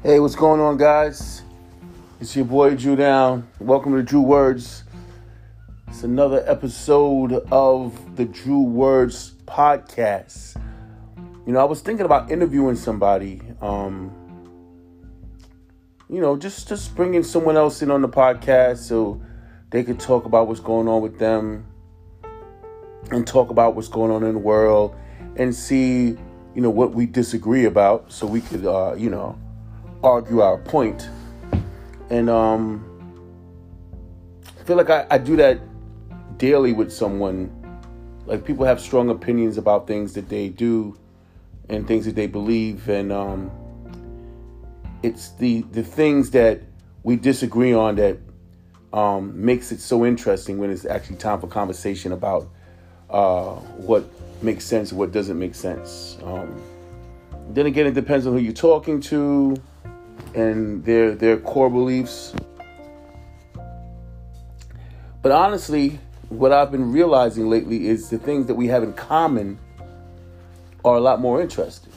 [0.00, 1.42] Hey, what's going on, guys?
[2.20, 3.48] It's your boy Drew Down.
[3.58, 4.84] Welcome to Drew Words.
[5.88, 10.54] It's another episode of the Drew Words podcast.
[11.44, 13.42] You know, I was thinking about interviewing somebody.
[13.60, 14.12] Um,
[16.08, 19.20] you know, just just bringing someone else in on the podcast so
[19.70, 21.66] they could talk about what's going on with them
[23.10, 24.94] and talk about what's going on in the world
[25.34, 26.16] and see,
[26.54, 29.36] you know, what we disagree about so we could, uh, you know,
[30.02, 31.08] argue our point.
[32.10, 32.84] And um,
[34.58, 35.60] I feel like I, I do that
[36.38, 37.54] daily with someone.
[38.26, 40.98] Like people have strong opinions about things that they do
[41.68, 43.50] and things that they believe, and um,
[45.02, 46.60] it's the the things that
[47.02, 48.18] we disagree on that
[48.92, 52.48] um, makes it so interesting when it's actually time for conversation about
[53.10, 54.04] uh, what
[54.42, 56.18] makes sense what doesn't make sense.
[56.22, 56.62] Um,
[57.50, 59.56] then again, it depends on who you're talking to
[60.34, 62.34] and their their core beliefs.
[65.22, 69.58] But honestly, what I've been realizing lately is the things that we have in common
[70.84, 71.92] are a lot more interesting.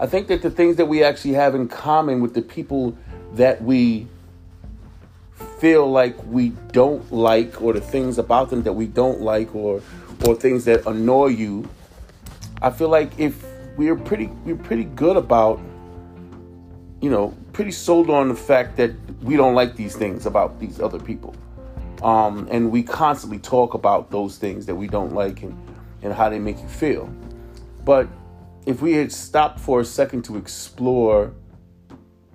[0.00, 2.96] I think that the things that we actually have in common with the people
[3.34, 4.08] that we
[5.58, 9.80] feel like we don't like or the things about them that we don't like or
[10.26, 11.68] or things that annoy you
[12.62, 13.44] i feel like if
[13.76, 15.60] we're pretty we're pretty good about
[17.00, 18.92] you know pretty sold on the fact that
[19.22, 21.34] we don't like these things about these other people
[22.02, 25.56] um, and we constantly talk about those things that we don't like and,
[26.02, 27.06] and how they make you feel
[27.84, 28.08] but
[28.66, 31.32] if we had stopped for a second to explore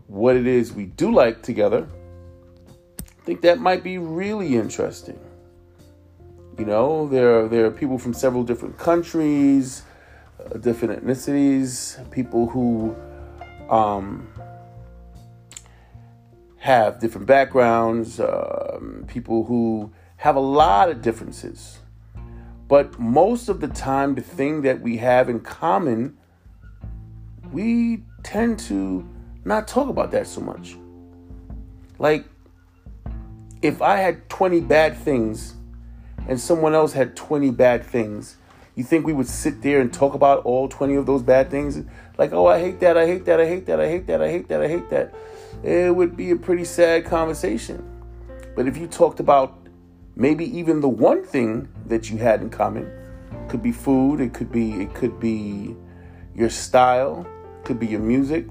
[0.08, 1.88] what it is we do like together
[3.20, 5.20] I think that might be really interesting.
[6.58, 9.84] You know, there are, there are people from several different countries,
[10.40, 12.96] uh, different ethnicities, people who
[13.70, 14.28] um,
[16.60, 21.80] have different backgrounds, um, people who have a lot of differences.
[22.68, 26.18] But most of the time, the thing that we have in common,
[27.52, 29.08] we tend to
[29.46, 30.78] not talk about that so much.
[31.98, 32.25] Like,
[33.62, 35.56] if I had 20 bad things
[36.28, 38.38] and someone else had 20 bad things,
[38.75, 41.84] you think we would sit there and talk about all 20 of those bad things?
[42.18, 44.30] Like, oh, I hate that, I hate that, I hate that, I hate that, I
[44.30, 45.14] hate that, I hate that.
[45.64, 47.86] It would be a pretty sad conversation.
[48.56, 49.68] But if you talked about
[50.16, 52.92] maybe even the one thing that you had in common,
[53.48, 55.76] could be food, it could be it could be
[56.36, 57.28] your style,
[57.64, 58.48] could be your music.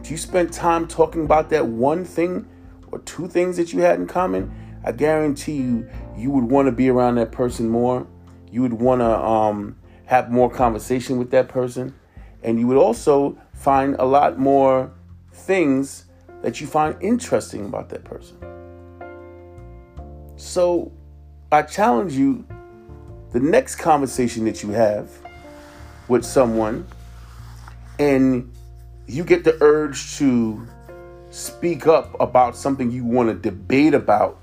[0.00, 2.46] If you spent time talking about that one thing
[2.92, 4.54] or two things that you had in common,
[4.84, 8.06] I guarantee you, you would want to be around that person more.
[8.50, 11.94] You would want to um, have more conversation with that person.
[12.42, 14.92] And you would also find a lot more
[15.34, 16.06] things
[16.42, 18.36] that you find interesting about that person.
[20.36, 20.92] So
[21.52, 22.44] I challenge you
[23.32, 25.10] the next conversation that you have
[26.08, 26.86] with someone,
[27.98, 28.52] and
[29.06, 30.66] you get the urge to
[31.30, 34.38] speak up about something you want to debate about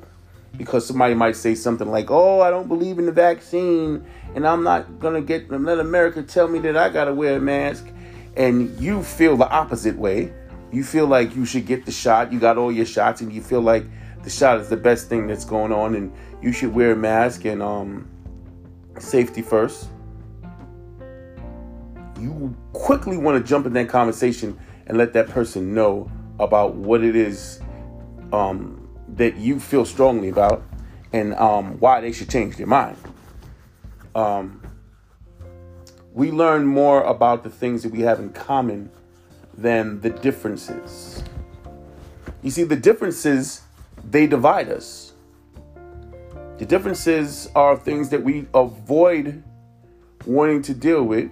[0.57, 4.03] because somebody might say something like, "Oh, I don't believe in the vaccine,
[4.35, 7.85] and I'm not gonna get let America tell me that I gotta wear a mask,"
[8.35, 10.33] and you feel the opposite way.
[10.71, 12.31] You feel like you should get the shot.
[12.31, 13.85] You got all your shots, and you feel like
[14.23, 17.45] the shot is the best thing that's going on, and you should wear a mask
[17.45, 18.09] and um,
[18.97, 19.89] safety first.
[22.19, 26.09] You quickly want to jump in that conversation and let that person know
[26.39, 27.59] about what it is
[28.31, 30.63] um, that you feel strongly about
[31.13, 32.97] and um, why they should change their mind.
[34.15, 34.61] Um,
[36.13, 38.89] we learn more about the things that we have in common
[39.57, 41.23] than the differences.
[42.41, 43.61] You see, the differences,
[44.09, 45.13] they divide us.
[46.57, 49.43] The differences are things that we avoid
[50.25, 51.31] wanting to deal with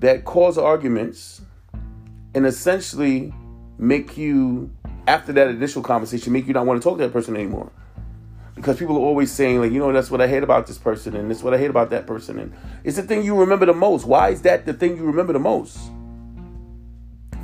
[0.00, 1.42] that cause arguments
[2.34, 3.32] and essentially
[3.78, 4.70] make you
[5.06, 7.70] after that initial conversation make you not want to talk to that person anymore
[8.54, 11.14] because people are always saying like you know that's what i hate about this person
[11.16, 12.54] and that's what i hate about that person and
[12.84, 15.38] it's the thing you remember the most why is that the thing you remember the
[15.38, 15.78] most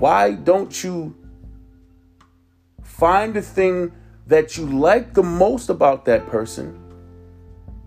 [0.01, 1.15] why don't you
[2.83, 3.93] find the thing
[4.27, 6.79] that you like the most about that person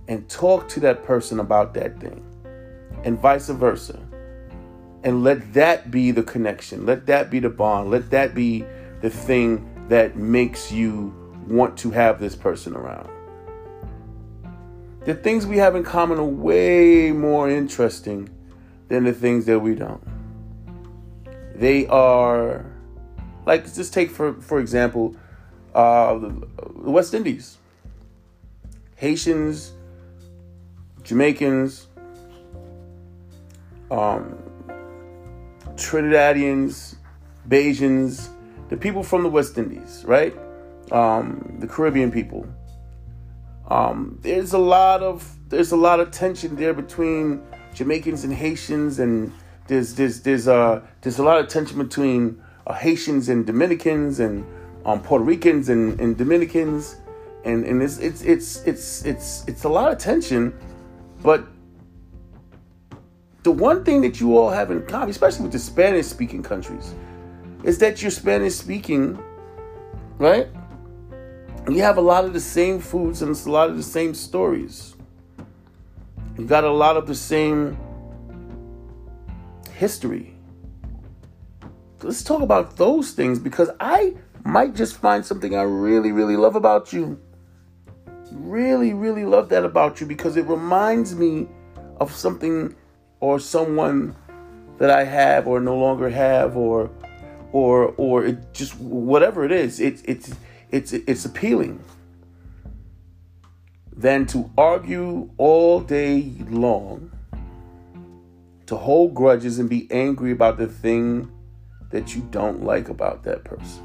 [0.07, 2.23] and talk to that person about that thing
[3.03, 3.99] and vice versa
[5.03, 6.85] and let that be the connection.
[6.85, 7.91] Let that be the bond.
[7.91, 8.63] Let that be
[9.01, 11.13] the thing that makes you
[11.47, 13.09] want to have this person around.
[15.05, 18.29] The things we have in common are way more interesting
[18.87, 20.12] than the things that we don't.
[21.55, 22.65] They are
[23.45, 25.15] like just take for for example
[25.75, 27.57] uh, the, West Indies,
[28.95, 29.73] Haitians,
[31.03, 31.87] Jamaicans,
[33.89, 34.37] um,
[35.75, 36.95] Trinidadians,
[37.49, 38.29] Bajans,
[38.69, 40.35] the people from the West Indies, right?
[40.91, 42.47] Um, the Caribbean people.
[43.69, 47.41] Um, there's a lot of there's a lot of tension there between
[47.73, 49.31] Jamaicans and Haitians, and
[49.67, 54.45] there's there's there's uh there's a lot of tension between uh, Haitians and Dominicans, and
[54.85, 56.97] um, Puerto Ricans and, and Dominicans,
[57.45, 60.53] and and it's it's it's it's it's it's a lot of tension,
[61.21, 61.45] but
[63.43, 66.95] the one thing that you all have in common, especially with the Spanish speaking countries,
[67.63, 69.21] is that you're Spanish speaking,
[70.17, 70.47] right?
[71.69, 74.13] You have a lot of the same foods and it's a lot of the same
[74.13, 74.95] stories.
[76.37, 77.77] You got a lot of the same
[79.83, 80.33] history.
[82.01, 84.13] Let's talk about those things because I
[84.45, 87.19] might just find something I really, really love about you.
[88.31, 91.47] Really, really love that about you because it reminds me
[91.99, 92.73] of something
[93.19, 94.15] or someone
[94.77, 96.89] that I have or no longer have or
[97.51, 100.33] or or it just whatever it is it's it's
[100.71, 101.75] it's it's appealing
[104.05, 107.11] than to argue all day long
[108.65, 111.31] to hold grudges and be angry about the thing
[111.91, 113.83] that you don't like about that person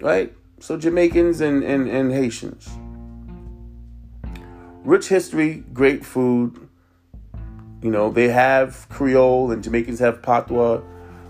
[0.00, 2.68] right so jamaicans and and, and haitians
[4.84, 6.66] rich history great food
[7.82, 10.80] you know, they have Creole and Jamaicans have Patois.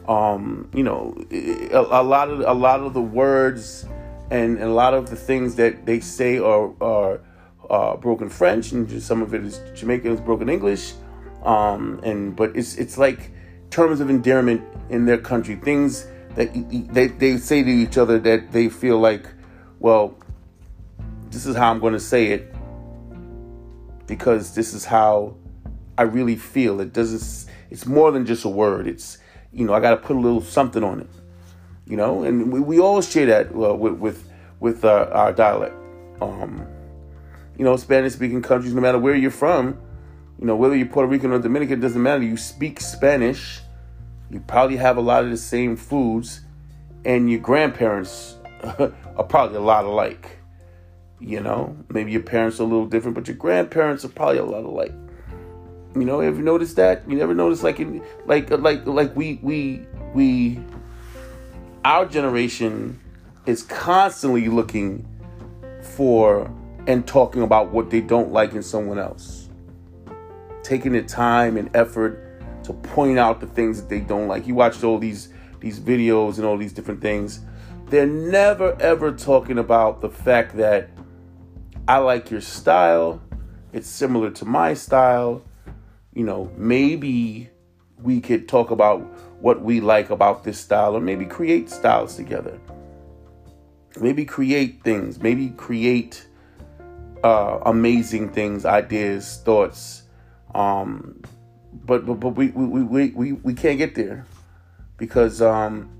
[0.08, 3.84] Um, you know, a, a, lot of a lot of the words
[4.30, 7.20] and, and, a lot of the things that they say are are
[7.68, 10.92] uh, broken French, and some of it is Jamaican is broken English.
[11.44, 13.30] Um, and but it's it's like
[13.70, 16.52] terms of endearment in their country, things that
[16.92, 19.26] they they say to each other that they feel like,
[19.78, 20.16] well,
[21.30, 22.54] this is how I'm going to say it
[24.06, 25.36] because this is how
[25.98, 26.80] I really feel.
[26.80, 27.50] It doesn't.
[27.70, 28.86] It's more than just a word.
[28.86, 29.18] It's
[29.52, 31.10] you know I got to put a little something on it.
[31.86, 34.30] You know, and we, we all share that uh, with with
[34.60, 35.74] with uh, our dialect.
[36.20, 36.66] Um,
[37.58, 39.78] you know, Spanish speaking countries, no matter where you're from,
[40.38, 42.22] you know, whether you're Puerto Rican or Dominican, it doesn't matter.
[42.22, 43.60] You speak Spanish.
[44.30, 46.40] You probably have a lot of the same foods,
[47.04, 50.38] and your grandparents are probably a lot alike.
[51.20, 54.44] You know, maybe your parents are a little different, but your grandparents are probably a
[54.44, 54.92] lot alike.
[55.94, 57.08] You know, have you noticed that?
[57.08, 60.60] You never noticed like in like uh, like like we we we
[61.86, 63.00] our generation
[63.46, 65.08] is constantly looking
[65.80, 66.50] for
[66.86, 69.45] and talking about what they don't like in someone else.
[70.66, 74.46] Taking the time and effort to point out the things that they don't like.
[74.46, 75.28] You watched all these
[75.60, 77.40] these videos and all these different things.
[77.86, 80.90] They're never ever talking about the fact that
[81.86, 83.22] I like your style.
[83.72, 85.42] It's similar to my style
[86.16, 87.50] you know, maybe
[88.02, 89.00] we could talk about
[89.42, 92.58] what we like about this style or maybe create styles together.
[94.00, 96.26] Maybe create things, maybe create
[97.22, 100.04] uh, amazing things, ideas, thoughts.
[100.56, 101.20] Um,
[101.84, 104.24] but but, but we, we, we, we, we can't get there
[104.96, 105.90] because um,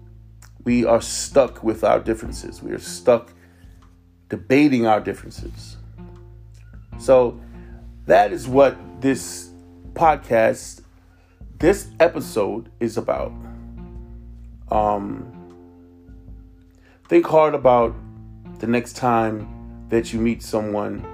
[0.64, 2.62] we are stuck with our differences.
[2.62, 3.34] We are stuck
[4.30, 5.76] debating our differences.
[6.98, 7.38] So
[8.06, 9.50] that is what this
[9.92, 10.80] podcast,
[11.58, 13.32] this episode is about.
[14.70, 15.32] Um,
[17.08, 17.94] think hard about
[18.58, 21.06] the next time that you meet someone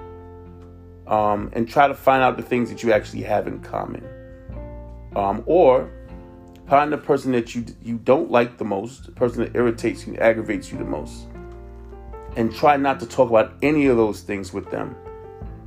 [1.07, 4.03] um, and try to find out the things that you actually have in common.
[5.15, 5.91] Um, or
[6.67, 10.15] find the person that you you don't like the most, the person that irritates you,
[10.15, 11.27] aggravates you the most,
[12.35, 14.95] and try not to talk about any of those things with them,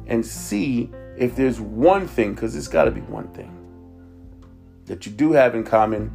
[0.06, 3.52] and see if there's one thing, because it's got to be one thing
[4.86, 6.12] that you do have in common,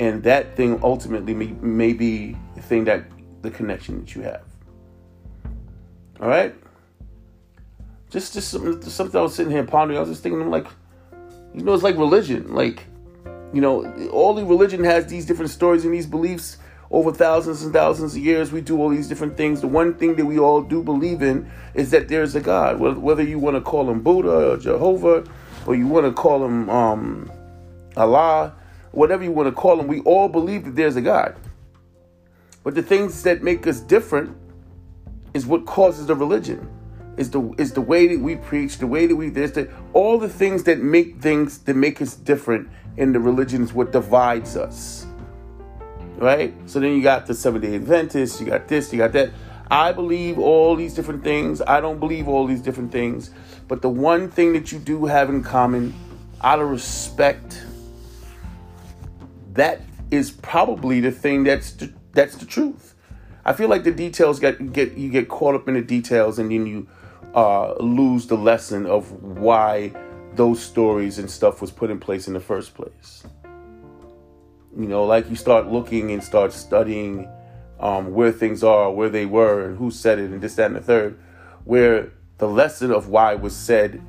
[0.00, 3.04] and that thing ultimately may, may be the thing that
[3.42, 4.44] the connection that you have.
[6.20, 6.54] All right.
[8.10, 9.96] Just, just something, something I was sitting here pondering.
[9.96, 10.66] I was just thinking, I'm like,
[11.54, 12.54] you know, it's like religion.
[12.54, 12.84] Like,
[13.52, 16.58] you know, all the religion has these different stories and these beliefs
[16.90, 19.60] over thousands and thousands of years, we do all these different things.
[19.60, 22.80] The one thing that we all do believe in is that there's a God.
[22.80, 25.24] Whether you want to call him Buddha or Jehovah,
[25.66, 27.30] or you want to call him um,
[27.96, 28.54] Allah,
[28.90, 31.36] whatever you want to call him, we all believe that there's a God.
[32.64, 34.36] But the things that make us different
[35.32, 36.68] is what causes the religion.
[37.16, 40.18] Is the is the way that we preach, the way that we this, the, all
[40.18, 44.56] the things that make things that make us different in the religion is what divides
[44.56, 45.06] us.
[46.16, 46.54] right?
[46.66, 49.30] So then you got the Seventh day Adventists, you got this, you got that.
[49.70, 51.62] I believe all these different things.
[51.62, 53.30] I don't believe all these different things.
[53.68, 55.94] But the one thing that you do have in common,
[56.42, 57.62] out of respect,
[59.52, 62.94] that is probably the thing that's the, that's the truth.
[63.44, 66.50] I feel like the details get get you get caught up in the details and
[66.50, 66.88] then you
[67.34, 69.92] uh, lose the lesson of why
[70.34, 73.24] those stories and stuff was put in place in the first place.
[74.76, 77.28] You know, like you start looking and start studying
[77.80, 80.76] um, where things are, where they were, and who said it, and this, that, and
[80.76, 81.18] the third,
[81.64, 84.00] where the lesson of why was said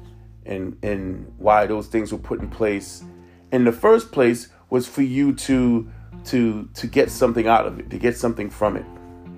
[0.46, 3.04] and and why those things were put in place
[3.52, 5.90] in the first place was for you to
[6.26, 8.86] to to get something out of it, to get something from it.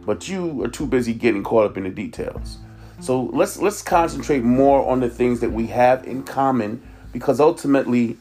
[0.05, 2.59] But you are too busy getting caught up in the details.
[3.03, 6.81] So let's let's concentrate more on the things that we have in common
[7.11, 8.15] because ultimately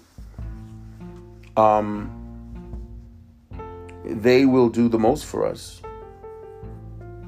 [1.56, 2.10] um
[4.04, 5.80] they will do the most for us.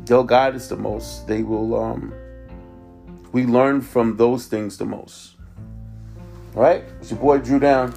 [0.04, 1.28] They'll guide us the most.
[1.28, 2.12] They will um
[3.30, 5.36] we learn from those things the most.
[6.56, 6.82] All right?
[6.98, 7.94] It's your boy Drew Down.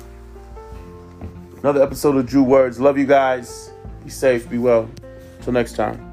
[1.61, 2.79] Another episode of Drew Words.
[2.79, 3.71] Love you guys.
[4.03, 4.87] Be safe, be well.
[5.41, 6.06] Till next time.